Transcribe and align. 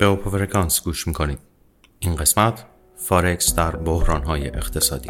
به 0.00 0.06
اوپوفرکانس 0.06 0.82
گوش 0.82 1.06
می‌کنید 1.06 1.38
این 1.98 2.16
قسمت 2.16 2.64
فارکس 2.96 3.54
در 3.54 3.70
بحران 3.70 4.22
های 4.22 4.48
اقتصادی. 4.48 5.08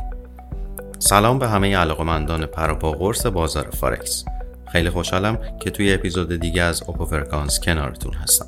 سلام 0.99 1.39
به 1.39 1.49
همه 1.49 1.77
علاقمندان 1.77 2.47
پروپا 2.47 2.93
قرص 2.93 3.27
بازار 3.27 3.71
فارکس 3.71 4.25
خیلی 4.73 4.91
خوشحالم 4.91 5.39
که 5.61 5.71
توی 5.71 5.95
اپیزود 5.95 6.37
دیگه 6.37 6.63
از 6.63 6.83
اوپوفرکانس 6.83 7.61
کنارتون 7.61 8.15
هستم. 8.15 8.47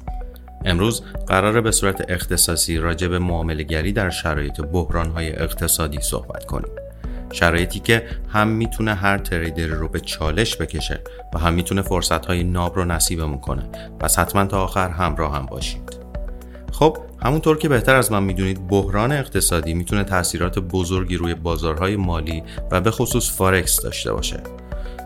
امروز 0.65 1.03
قراره 1.27 1.61
به 1.61 1.73
صورت 1.73 2.11
اختصاصی 2.11 2.79
راجع 2.79 3.09
به 3.09 3.19
معامله 3.19 3.63
گری 3.63 3.93
در 3.93 4.11
شرایط 4.11 4.61
بحران 4.61 5.11
های 5.11 5.33
اقتصادی 5.37 6.01
صحبت 6.01 6.45
کنیم. 6.45 6.73
شرایطی 7.33 7.81
که 7.81 8.07
هم 8.29 8.49
می‌تونه 8.49 8.95
هر 8.95 9.19
trader 9.19 9.67
رو 9.67 9.89
به 9.89 10.01
چالش 10.01 10.57
بکشه 10.57 11.01
و 11.35 11.39
هم 11.39 11.53
می‌تونه 11.53 11.83
فرصت 11.83 12.27
های 12.27 12.45
ناب 12.45 12.77
رو 12.77 12.85
نصیبمون 12.85 13.41
کنه. 13.41 13.63
پس 14.01 14.19
حتما 14.19 14.47
تا 14.47 14.65
آخر 14.65 14.89
همراه 14.89 15.37
هم 15.37 15.47
باشید. 15.47 16.02
خب 16.83 16.97
همونطور 17.23 17.59
که 17.59 17.69
بهتر 17.69 17.95
از 17.95 18.13
من 18.13 18.23
می‌دونید 18.23 18.69
بحران 18.69 19.13
اقتصادی 19.13 19.75
می‌تونه 19.75 20.05
تاثیرات 20.05 20.59
بزرگی 20.59 21.17
روی 21.17 21.35
بازارهای 21.35 21.97
مالی 21.97 22.43
و 22.71 22.81
به 22.81 22.91
خصوص 22.91 23.37
فارکس 23.37 23.83
داشته 23.83 24.13
باشه 24.13 24.41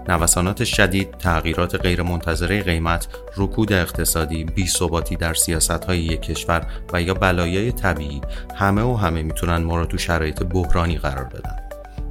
نوسانات 0.08 0.64
شدید، 0.64 1.10
تغییرات 1.10 1.74
غیرمنتظره 1.74 2.62
قیمت، 2.62 3.08
رکود 3.36 3.72
اقتصادی، 3.72 4.44
بی‌ثباتی 4.44 5.16
در 5.16 5.34
سیاست‌های 5.34 5.98
یک 5.98 6.22
کشور 6.22 6.66
و 6.92 7.02
یا 7.02 7.14
بلایای 7.14 7.72
طبیعی 7.72 8.20
همه 8.54 8.82
و 8.82 8.94
همه 8.94 9.22
می‌تونن 9.22 9.56
ما 9.56 9.76
رو 9.76 9.86
تو 9.86 9.98
شرایط 9.98 10.42
بحرانی 10.42 10.98
قرار 10.98 11.24
بدن. 11.24 11.56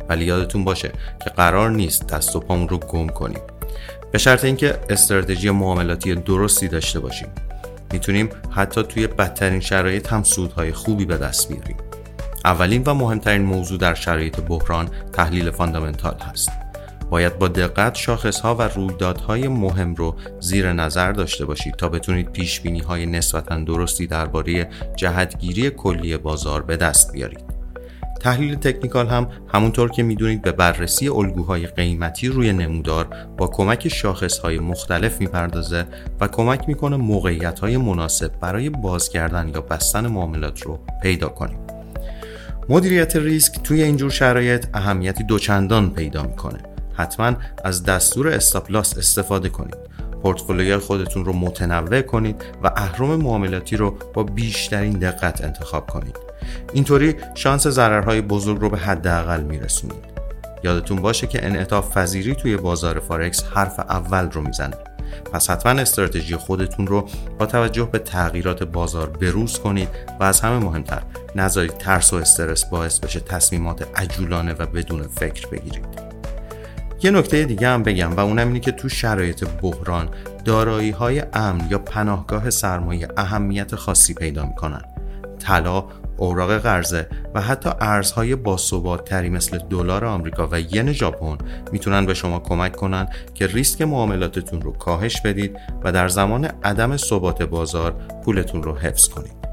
ولی 0.09 0.25
یادتون 0.25 0.63
باشه 0.63 0.91
که 1.23 1.29
قرار 1.29 1.71
نیست 1.71 2.07
دست 2.07 2.35
و 2.35 2.39
پامون 2.39 2.70
رو 2.70 2.77
گم 2.77 3.07
کنیم. 3.07 3.41
به 4.11 4.17
شرط 4.17 4.45
اینکه 4.45 4.79
استراتژی 4.89 5.49
معاملاتی 5.49 6.15
درستی 6.15 6.67
داشته 6.67 6.99
باشیم. 6.99 7.27
می‌تونیم 7.94 8.29
حتی 8.51 8.84
توی 8.84 9.07
بدترین 9.07 9.59
شرایط 9.59 10.13
هم 10.13 10.23
سودهای 10.23 10.71
خوبی 10.71 11.05
به 11.05 11.18
دست 11.18 11.49
بیاریم. 11.49 11.77
اولین 12.46 12.84
و 12.85 12.93
مهمترین 12.93 13.41
موضوع 13.41 13.77
در 13.77 13.93
شرایط 13.93 14.40
بحران 14.40 14.90
تحلیل 15.13 15.51
فاندامنتال 15.51 16.15
هست. 16.20 16.49
باید 17.09 17.40
با 17.40 17.48
دقت 17.48 17.96
شاخص 17.96 18.40
ها 18.40 18.55
و 18.55 18.62
رویدادهای 18.62 19.48
مهم 19.48 19.96
رو 19.96 20.15
زیر 20.40 20.74
نظر 20.74 21.12
داشته 21.12 21.46
باشید 21.46 21.76
تا 21.76 21.90
بتونید 21.90 22.32
پیش 22.32 22.62
بینی 22.62 22.79
های 22.79 23.05
نسبتا 23.05 23.55
درستی 23.55 24.07
درباره 24.07 24.70
جهتگیری 24.96 25.70
کلی 25.70 26.18
بازار 26.18 26.63
به 26.63 26.77
دست 26.77 27.12
بیارید. 27.12 27.45
تحلیل 28.26 28.55
تکنیکال 28.55 29.07
هم 29.07 29.27
همونطور 29.54 29.90
که 29.91 30.04
می‌دونید 30.04 30.41
به 30.41 30.51
بررسی 30.51 31.09
الگوهای 31.09 31.68
قیمتی 31.68 32.27
روی 32.27 32.54
نمودار 32.54 33.07
با 33.37 33.48
کمک 33.48 33.87
شاخصهای 33.87 34.59
مختلف 34.59 35.20
می‌پردازه 35.20 35.85
و 36.21 36.27
کمک 36.27 36.68
می‌کنه 36.68 36.96
موقعیت 36.96 37.59
های 37.59 37.77
مناسب 37.77 38.31
برای 38.40 38.70
باز 38.70 39.09
کردن 39.09 39.51
یا 39.55 39.62
بستن 39.62 40.07
معاملات 40.07 40.62
رو 40.62 40.79
پیدا 41.01 41.27
کنیم. 41.29 41.57
مدیریت 42.70 43.15
ریسک 43.15 43.63
توی 43.63 43.84
اینجور 43.84 44.09
شرایط 44.09 44.65
اهمیتی 44.73 45.23
دوچندان 45.23 45.90
پیدا 45.90 46.23
می‌کنه. 46.23 46.59
حتما 46.93 47.34
از 47.63 47.84
دستور 47.84 48.27
استاپلاس 48.27 48.98
استفاده 48.98 49.49
کنید. 49.49 49.77
پورتفولیوی 50.23 50.77
خودتون 50.77 51.26
رو 51.26 51.34
متنوع 51.34 52.01
کنید 52.01 52.43
و 52.63 52.71
اهرم 52.76 53.15
معاملاتی 53.15 53.77
رو 53.77 53.98
با 54.13 54.23
بیشترین 54.23 54.93
دقت 54.93 55.43
انتخاب 55.43 55.87
کنید. 55.87 56.24
اینطوری 56.74 57.15
شانس 57.35 57.68
ضررهای 57.68 58.21
بزرگ 58.21 58.62
رو 58.62 58.70
به 58.70 58.77
حداقل 58.77 59.41
میرسونید. 59.41 60.05
یادتون 60.63 61.02
باشه 61.02 61.27
که 61.27 61.46
انعطاف 61.46 61.98
پذیری 61.98 62.35
توی 62.35 62.57
بازار 62.57 62.99
فارکس 62.99 63.43
حرف 63.43 63.79
اول 63.79 64.31
رو 64.31 64.41
می‌زنه. 64.41 64.75
پس 65.34 65.50
حتما 65.50 65.81
استراتژی 65.81 66.35
خودتون 66.35 66.88
رو 66.88 67.09
با 67.40 67.46
توجه 67.46 67.90
به 67.91 68.00
تغییرات 68.00 68.63
بازار 68.63 69.09
بروز 69.09 69.59
کنید 69.59 69.90
و 70.19 70.24
از 70.24 70.41
همه 70.41 70.66
مهمتر 70.66 71.02
نذارید 71.35 71.78
ترس 71.78 72.13
و 72.13 72.16
استرس 72.16 72.66
باعث 72.66 73.00
بشه 73.00 73.19
تصمیمات 73.19 73.88
عجولانه 73.96 74.53
و 74.53 74.66
بدون 74.66 75.03
فکر 75.03 75.48
بگیرید. 75.48 75.86
یه 77.03 77.12
نکته 77.12 77.44
دیگه 77.44 77.68
هم 77.68 77.84
بگم 77.84 78.16
و 78.16 78.19
اونم 78.19 78.48
اینه 78.48 78.59
که 78.59 78.72
تو 78.72 78.90
شرایط 78.90 79.46
بحران 79.62 80.09
دارایی 80.46 80.92
های 80.92 81.24
امن 81.34 81.68
یا 81.69 81.80
پناهگاه 81.80 82.50
سرمایه 82.50 83.08
اهمیت 83.18 83.75
خاصی 83.75 84.14
پیدا 84.14 84.46
می‌کنن. 84.46 84.81
طلا 85.40 85.84
اوراق 86.18 86.58
قرضه 86.58 87.08
و 87.34 87.42
حتی 87.42 87.70
ارزهای 87.81 88.36
باثبات 88.36 89.06
تری 89.06 89.30
مثل 89.30 89.58
دلار 89.58 90.06
آمریکا 90.06 90.50
و 90.52 90.59
ین 90.59 90.92
ژاپن 90.92 91.38
می‌تونن 91.72 92.06
به 92.06 92.14
شما 92.14 92.40
کمک 92.40 92.76
کنن 92.76 93.08
که 93.34 93.48
ریسک 93.48 93.81
معاملاتتون 93.81 94.62
رو 94.62 94.72
کاهش 94.72 95.22
بدید 95.22 95.58
و 95.84 95.92
در 95.92 96.08
زمان 96.08 96.46
عدم 96.64 96.98
ثبات 96.98 97.44
بازار 97.44 97.92
پولتون 98.25 98.64
رو 98.64 98.75
حفظ 98.75 99.08
کنید. 99.08 99.46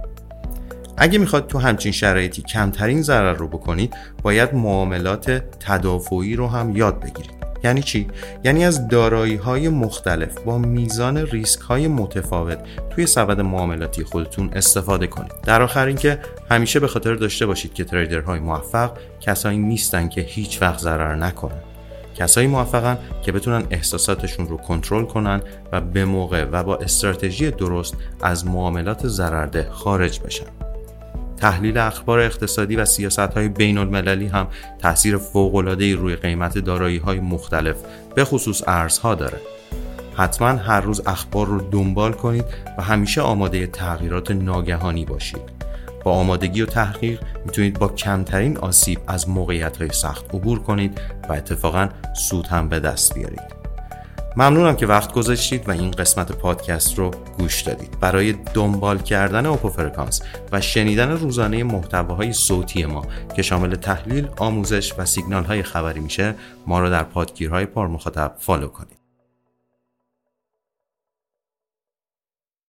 اگه 0.96 1.18
می‌خواد 1.18 1.46
تو 1.46 1.58
همچین 1.58 1.92
شرایطی 1.92 2.42
کمترین 2.42 3.02
ضرر 3.02 3.32
رو 3.32 3.48
بکنید 3.48 3.94
باید 4.22 4.54
معاملات 4.54 5.30
تدافعی 5.60 6.36
رو 6.36 6.48
هم 6.48 6.76
یاد 6.76 7.00
بگیرید. 7.00 7.42
یعنی 7.64 7.82
چی 7.82 8.08
یعنی 8.44 8.64
از 8.64 8.88
دارایی 8.88 9.34
های 9.34 9.68
مختلف 9.68 10.38
با 10.38 10.58
میزان 10.58 11.16
ریسک 11.16 11.60
های 11.60 11.88
متفاوت 11.88 12.58
توی 12.90 13.06
سبد 13.06 13.40
معاملاتی 13.40 14.04
خودتون 14.04 14.50
استفاده 14.52 15.06
کنید 15.06 15.32
در 15.42 15.62
آخر 15.62 15.86
اینکه 15.86 16.18
همیشه 16.52 16.80
به 16.80 16.88
خاطر 16.88 17.14
داشته 17.14 17.46
باشید 17.46 17.74
که 17.74 17.84
تریدرهای 17.84 18.40
موفق 18.40 18.90
کسایی 19.20 19.58
نیستن 19.58 20.08
که 20.08 20.20
هیچ 20.20 20.62
وقت 20.62 20.78
ضرر 20.78 21.14
نکنن 21.14 21.60
کسایی 22.14 22.46
موفقن 22.46 22.98
که 23.22 23.32
بتونن 23.32 23.66
احساساتشون 23.70 24.48
رو 24.48 24.56
کنترل 24.56 25.04
کنن 25.04 25.42
و 25.72 25.80
به 25.80 26.04
موقع 26.04 26.44
و 26.44 26.62
با 26.62 26.76
استراتژی 26.76 27.50
درست 27.50 27.96
از 28.22 28.46
معاملات 28.46 29.06
ضررده 29.06 29.68
خارج 29.70 30.20
بشن 30.20 30.46
تحلیل 31.36 31.78
اخبار 31.78 32.20
اقتصادی 32.20 32.76
و 32.76 32.84
سیاست 32.84 33.18
های 33.18 33.48
بین 33.48 33.78
المللی 33.78 34.26
هم 34.26 34.46
تاثیر 34.78 35.16
فوق 35.16 35.56
روی 35.56 36.16
قیمت 36.16 36.58
دارایی 36.58 36.98
های 36.98 37.20
مختلف 37.20 37.76
به 38.14 38.24
خصوص 38.24 38.62
ارزها 38.66 39.14
داره. 39.14 39.40
حتما 40.16 40.48
هر 40.48 40.80
روز 40.80 41.02
اخبار 41.06 41.46
رو 41.46 41.60
دنبال 41.70 42.12
کنید 42.12 42.44
و 42.78 42.82
همیشه 42.82 43.20
آماده 43.20 43.66
تغییرات 43.66 44.30
ناگهانی 44.30 45.04
باشید. 45.04 45.61
با 46.04 46.12
آمادگی 46.12 46.62
و 46.62 46.66
تحقیق 46.66 47.20
می‌تونید 47.44 47.78
با 47.78 47.88
کمترین 47.88 48.58
آسیب 48.58 48.98
از 49.06 49.28
موقعیت 49.28 49.76
های 49.76 49.90
سخت 49.90 50.34
عبور 50.34 50.58
کنید 50.58 51.00
و 51.28 51.32
اتفاقا 51.32 51.88
سود 52.14 52.46
هم 52.46 52.68
به 52.68 52.80
دست 52.80 53.14
بیارید. 53.14 53.62
ممنونم 54.36 54.76
که 54.76 54.86
وقت 54.86 55.12
گذاشتید 55.12 55.68
و 55.68 55.72
این 55.72 55.90
قسمت 55.90 56.32
پادکست 56.32 56.98
رو 56.98 57.10
گوش 57.38 57.60
دادید 57.60 58.00
برای 58.00 58.32
دنبال 58.54 58.98
کردن 58.98 59.46
اوپوفرکانس 59.46 60.22
و 60.52 60.60
شنیدن 60.60 61.10
روزانه 61.10 61.64
محتواهای 61.64 62.32
صوتی 62.32 62.84
ما 62.84 63.02
که 63.36 63.42
شامل 63.42 63.74
تحلیل، 63.74 64.28
آموزش 64.36 64.92
و 64.98 65.04
سیگنال 65.04 65.44
های 65.44 65.62
خبری 65.62 66.00
میشه 66.00 66.34
ما 66.66 66.80
رو 66.80 66.90
در 66.90 67.02
پادگیرهای 67.02 67.66
پر 67.66 67.86
مخاطب 67.86 68.34
فالو 68.38 68.68
کنید 68.68 69.01